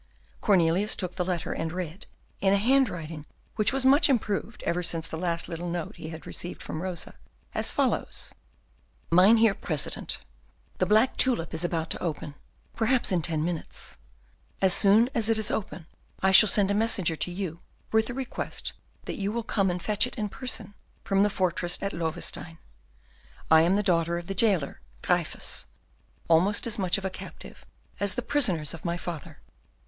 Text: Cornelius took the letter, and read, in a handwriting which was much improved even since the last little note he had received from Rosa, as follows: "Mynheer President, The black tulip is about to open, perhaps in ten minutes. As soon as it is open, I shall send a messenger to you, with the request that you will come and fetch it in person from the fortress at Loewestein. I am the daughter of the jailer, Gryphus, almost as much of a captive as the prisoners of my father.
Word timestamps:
Cornelius 0.41 0.95
took 0.95 1.13
the 1.15 1.23
letter, 1.23 1.53
and 1.53 1.71
read, 1.71 2.07
in 2.39 2.53
a 2.53 2.57
handwriting 2.57 3.23
which 3.55 3.71
was 3.71 3.85
much 3.85 4.09
improved 4.09 4.63
even 4.65 4.81
since 4.81 5.07
the 5.07 5.15
last 5.15 5.47
little 5.47 5.69
note 5.69 5.95
he 5.97 6.09
had 6.09 6.25
received 6.25 6.59
from 6.63 6.81
Rosa, 6.81 7.13
as 7.53 7.71
follows: 7.71 8.33
"Mynheer 9.11 9.53
President, 9.53 10.17
The 10.79 10.87
black 10.87 11.17
tulip 11.17 11.53
is 11.53 11.63
about 11.63 11.91
to 11.91 12.01
open, 12.01 12.33
perhaps 12.75 13.11
in 13.11 13.21
ten 13.21 13.43
minutes. 13.45 13.99
As 14.59 14.73
soon 14.73 15.07
as 15.13 15.29
it 15.29 15.37
is 15.37 15.51
open, 15.51 15.85
I 16.23 16.31
shall 16.31 16.49
send 16.49 16.71
a 16.71 16.73
messenger 16.73 17.15
to 17.17 17.29
you, 17.29 17.59
with 17.91 18.07
the 18.07 18.15
request 18.15 18.73
that 19.05 19.19
you 19.19 19.31
will 19.31 19.43
come 19.43 19.69
and 19.69 19.79
fetch 19.83 20.07
it 20.07 20.15
in 20.17 20.29
person 20.29 20.73
from 21.03 21.21
the 21.21 21.29
fortress 21.29 21.77
at 21.79 21.93
Loewestein. 21.93 22.57
I 23.51 23.61
am 23.61 23.75
the 23.75 23.83
daughter 23.83 24.17
of 24.17 24.25
the 24.25 24.33
jailer, 24.33 24.81
Gryphus, 25.03 25.67
almost 26.27 26.65
as 26.65 26.79
much 26.79 26.97
of 26.97 27.05
a 27.05 27.11
captive 27.11 27.67
as 27.99 28.15
the 28.15 28.23
prisoners 28.23 28.73
of 28.73 28.83
my 28.83 28.97
father. 28.97 29.37